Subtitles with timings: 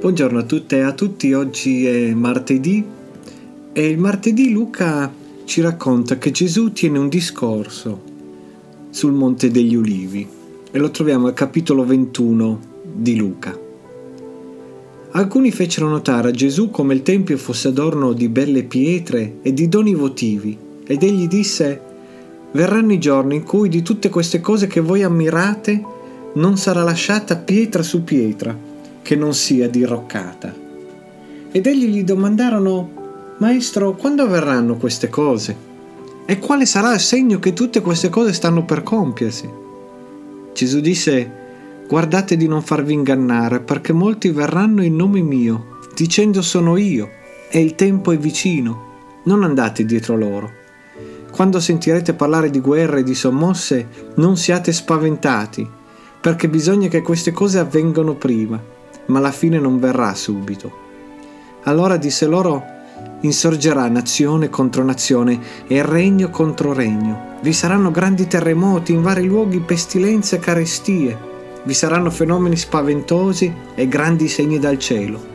[0.00, 2.82] Buongiorno a tutte e a tutti, oggi è martedì
[3.70, 5.12] e il martedì Luca
[5.44, 8.00] ci racconta che Gesù tiene un discorso
[8.88, 10.26] sul Monte degli Ulivi
[10.70, 12.60] e lo troviamo al capitolo 21
[12.94, 13.54] di Luca.
[15.10, 19.68] Alcuni fecero notare a Gesù come il Tempio fosse adorno di belle pietre e di
[19.68, 20.56] doni votivi
[20.86, 21.78] ed egli disse
[22.52, 25.84] Verranno i giorni in cui di tutte queste cose che voi ammirate
[26.36, 28.68] non sarà lasciata pietra su pietra
[29.10, 30.54] che non sia diroccata.
[31.50, 35.56] Ed egli gli domandarono, Maestro, quando avverranno queste cose?
[36.24, 39.50] E quale sarà il segno che tutte queste cose stanno per compiersi?
[40.54, 41.38] Gesù disse,
[41.88, 47.08] Guardate di non farvi ingannare, perché molti verranno in nome mio, dicendo sono io,
[47.50, 49.22] e il tempo è vicino.
[49.24, 50.52] Non andate dietro loro.
[51.32, 55.68] Quando sentirete parlare di guerre e di sommosse, non siate spaventati,
[56.20, 60.88] perché bisogna che queste cose avvengano prima ma la fine non verrà subito.
[61.64, 62.64] Allora disse loro,
[63.20, 67.38] insorgerà nazione contro nazione e regno contro regno.
[67.42, 71.28] Vi saranno grandi terremoti, in vari luoghi pestilenze e carestie.
[71.62, 75.28] Vi saranno fenomeni spaventosi e grandi segni dal cielo.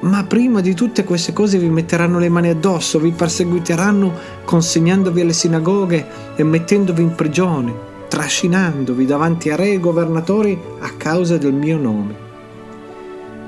[0.00, 4.12] Ma prima di tutte queste cose vi metteranno le mani addosso, vi perseguiteranno
[4.44, 7.74] consegnandovi alle sinagoghe e mettendovi in prigione,
[8.08, 12.26] trascinandovi davanti a re e governatori a causa del mio nome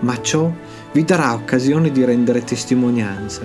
[0.01, 0.51] ma ciò
[0.93, 3.43] vi darà occasione di rendere testimonianza.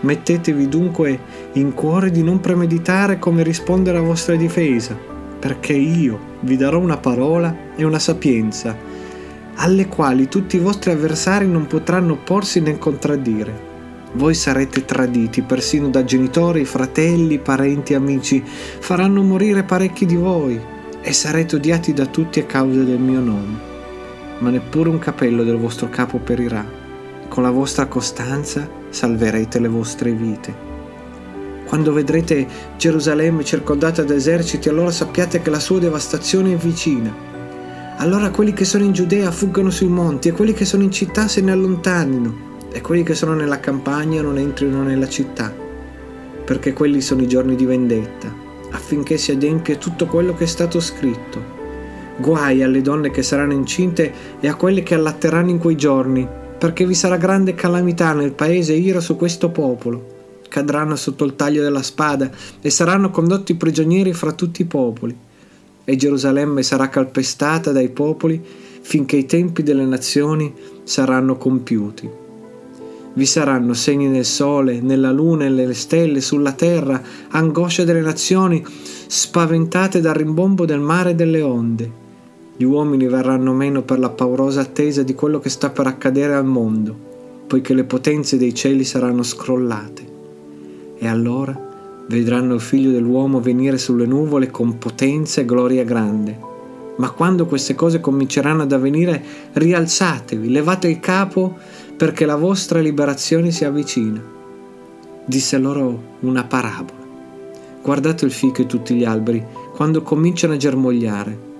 [0.00, 1.20] Mettetevi dunque
[1.52, 4.96] in cuore di non premeditare come rispondere a vostra difesa,
[5.38, 8.76] perché io vi darò una parola e una sapienza,
[9.56, 13.70] alle quali tutti i vostri avversari non potranno opporsi né contraddire.
[14.14, 20.60] Voi sarete traditi persino da genitori, fratelli, parenti, amici, faranno morire parecchi di voi
[21.00, 23.71] e sarete odiati da tutti a causa del mio nome
[24.42, 26.66] ma neppure un capello del vostro capo perirà.
[27.28, 30.70] Con la vostra costanza salverete le vostre vite.
[31.64, 37.14] Quando vedrete Gerusalemme circondata da eserciti, allora sappiate che la sua devastazione è vicina.
[37.98, 41.28] Allora quelli che sono in Giudea fuggano sui monti e quelli che sono in città
[41.28, 45.54] se ne allontanino e quelli che sono nella campagna non entrino nella città,
[46.44, 48.34] perché quelli sono i giorni di vendetta,
[48.72, 51.61] affinché si adempia tutto quello che è stato scritto.
[52.18, 56.28] Guai alle donne che saranno incinte e a quelle che allatteranno in quei giorni,
[56.58, 60.10] perché vi sarà grande calamità nel paese e ira su questo popolo.
[60.48, 62.30] Cadranno sotto il taglio della spada
[62.60, 65.16] e saranno condotti prigionieri fra tutti i popoli.
[65.84, 68.40] E Gerusalemme sarà calpestata dai popoli
[68.82, 70.52] finché i tempi delle nazioni
[70.84, 72.08] saranno compiuti.
[73.14, 78.64] Vi saranno segni nel sole, nella luna e nelle stelle, sulla terra, angoscia delle nazioni,
[79.06, 82.00] spaventate dal rimbombo del mare e delle onde
[82.62, 86.44] gli uomini verranno meno per la paurosa attesa di quello che sta per accadere al
[86.44, 86.94] mondo,
[87.48, 90.02] poiché le potenze dei cieli saranno scrollate.
[90.96, 91.58] E allora
[92.06, 96.38] vedranno il figlio dell'uomo venire sulle nuvole con potenza e gloria grande.
[96.98, 99.20] Ma quando queste cose cominceranno ad avvenire,
[99.54, 101.56] rialzatevi, levate il capo,
[101.96, 104.22] perché la vostra liberazione si avvicina.
[105.24, 107.00] Disse loro una parabola.
[107.82, 109.44] Guardate il fico e tutti gli alberi,
[109.74, 111.50] quando cominciano a germogliare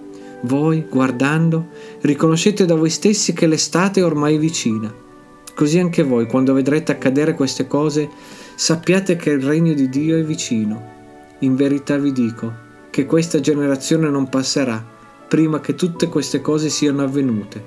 [0.43, 1.69] voi, guardando,
[2.01, 4.93] riconoscete da voi stessi che l'estate è ormai vicina.
[5.55, 8.09] Così anche voi, quando vedrete accadere queste cose,
[8.55, 10.91] sappiate che il regno di Dio è vicino.
[11.41, 12.53] In verità vi dico
[12.91, 14.85] che questa generazione non passerà
[15.29, 17.65] prima che tutte queste cose siano avvenute.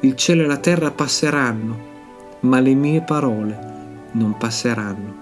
[0.00, 1.92] Il cielo e la terra passeranno,
[2.40, 3.58] ma le mie parole
[4.12, 5.13] non passeranno.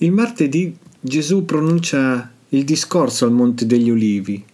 [0.00, 4.44] Il martedì Gesù pronuncia il discorso al Monte degli Ulivi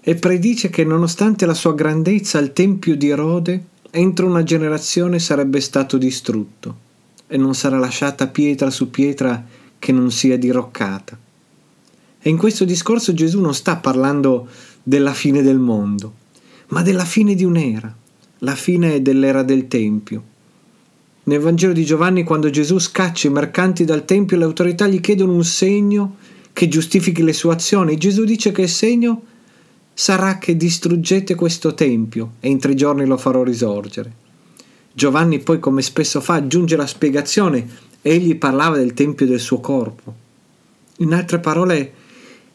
[0.00, 5.60] e predice che nonostante la sua grandezza il Tempio di Erode entro una generazione sarebbe
[5.60, 6.78] stato distrutto
[7.26, 9.44] e non sarà lasciata pietra su pietra
[9.80, 11.18] che non sia diroccata.
[12.20, 14.46] E in questo discorso Gesù non sta parlando
[14.80, 16.14] della fine del mondo,
[16.68, 17.92] ma della fine di un'era,
[18.38, 20.33] la fine dell'era del Tempio
[21.24, 25.32] nel Vangelo di Giovanni, quando Gesù scaccia i mercanti dal Tempio, le autorità gli chiedono
[25.32, 26.16] un segno
[26.52, 27.96] che giustifichi le sue azioni.
[27.96, 29.22] Gesù dice che il segno
[29.94, 34.22] sarà che distruggete questo Tempio e in tre giorni lo farò risorgere.
[34.92, 37.66] Giovanni poi, come spesso fa, aggiunge la spiegazione.
[38.02, 40.14] Egli parlava del Tempio del suo corpo.
[40.98, 41.92] In altre parole,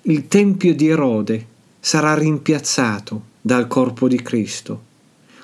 [0.03, 1.45] il Tempio di Erode
[1.79, 4.83] sarà rimpiazzato dal corpo di Cristo.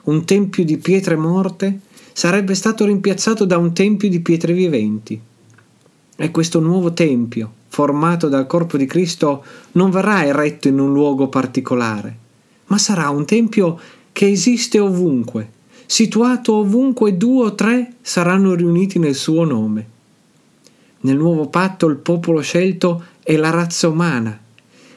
[0.03, 1.79] Un Tempio di pietre morte
[2.17, 5.19] sarebbe stato rimpiazzato da un tempio di pietre viventi.
[6.15, 11.27] E questo nuovo Tempio, formato dal corpo di Cristo, non verrà eretto in un luogo
[11.27, 12.17] particolare,
[12.67, 13.77] ma sarà un Tempio
[14.13, 15.49] che esiste ovunque,
[15.85, 19.85] situato ovunque due o tre saranno riuniti nel suo nome.
[21.01, 24.39] Nel nuovo patto il popolo scelto è la razza umana,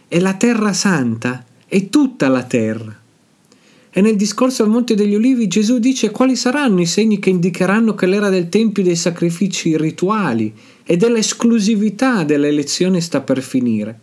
[0.06, 2.98] e la terra santa è tutta la terra.
[3.90, 7.94] E nel discorso al Monte degli Ulivi Gesù dice quali saranno i segni che indicheranno
[7.94, 10.52] che l'era del Tempio dei sacrifici rituali
[10.85, 14.00] e dell'esclusività dell'elezione sta per finire.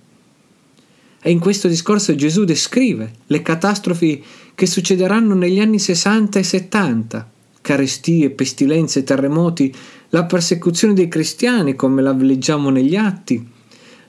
[1.21, 4.23] E in questo discorso Gesù descrive le catastrofi
[4.53, 9.73] che succederanno negli anni 60 e 70, carestie, pestilenze, terremoti,
[10.09, 13.43] la persecuzione dei cristiani come la leggiamo negli atti,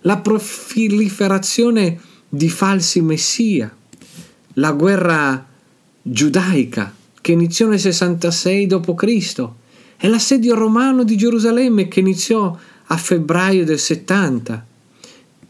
[0.03, 3.75] la proliferazione di falsi messia,
[4.55, 5.55] la guerra
[6.09, 9.49] giudaica che iniziò nel 66 d.C.
[9.97, 12.57] e l'assedio romano di Gerusalemme che iniziò
[12.87, 14.67] a febbraio del 70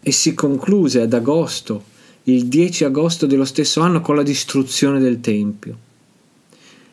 [0.00, 1.84] e si concluse ad agosto,
[2.24, 5.76] il 10 agosto dello stesso anno con la distruzione del Tempio.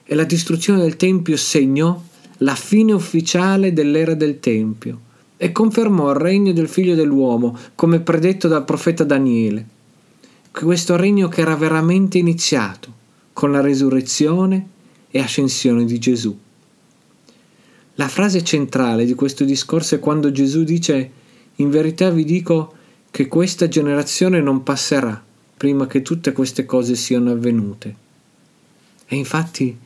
[0.04, 2.02] E la distruzione del Tempio segnò
[2.40, 5.00] la fine ufficiale dell'era del Tempio
[5.38, 9.66] e confermò il regno del figlio dell'uomo come predetto dal profeta Daniele.
[10.52, 13.03] Questo regno che era veramente iniziato
[13.34, 14.68] con la resurrezione
[15.10, 16.38] e ascensione di Gesù.
[17.96, 21.12] La frase centrale di questo discorso è quando Gesù dice
[21.58, 22.74] in verità vi dico
[23.12, 25.24] che questa generazione non passerà
[25.56, 27.96] prima che tutte queste cose siano avvenute.
[29.06, 29.78] E infatti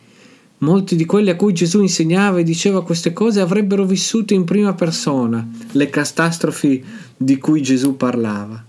[0.59, 4.73] molti di quelli a cui Gesù insegnava e diceva queste cose avrebbero vissuto in prima
[4.73, 6.83] persona le catastrofi
[7.17, 8.66] di cui Gesù parlava.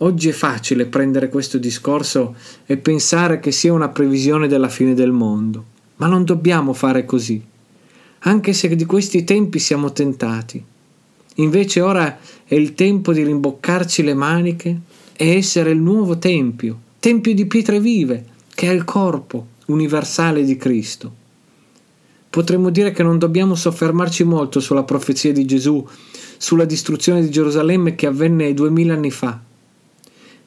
[0.00, 2.36] Oggi è facile prendere questo discorso
[2.66, 5.64] e pensare che sia una previsione della fine del mondo,
[5.96, 7.42] ma non dobbiamo fare così,
[8.20, 10.62] anche se di questi tempi siamo tentati.
[11.36, 14.80] Invece ora è il tempo di rimboccarci le maniche
[15.16, 18.24] e essere il nuovo Tempio, Tempio di pietre vive,
[18.54, 21.12] che è il corpo universale di Cristo.
[22.30, 25.84] Potremmo dire che non dobbiamo soffermarci molto sulla profezia di Gesù,
[26.36, 29.46] sulla distruzione di Gerusalemme che avvenne duemila anni fa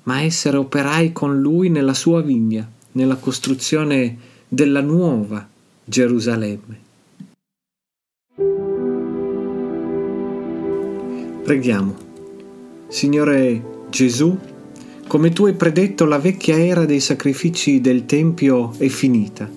[0.04, 4.18] ma essere operai con lui nella sua vigna, nella costruzione
[4.48, 5.48] della nuova
[5.84, 6.90] Gerusalemme.
[11.44, 12.10] Preghiamo.
[12.88, 14.38] Signore Gesù,
[15.08, 19.50] come tu hai predetto la vecchia era dei sacrifici del Tempio è finita.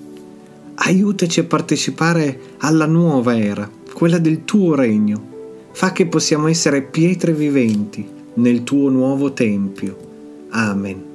[0.76, 5.32] Aiutaci a partecipare alla nuova era, quella del tuo regno.
[5.72, 10.12] Fa che possiamo essere pietre viventi nel tuo nuovo Tempio
[10.54, 11.13] Amén.